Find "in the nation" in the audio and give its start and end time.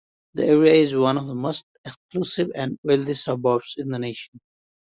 3.77-4.39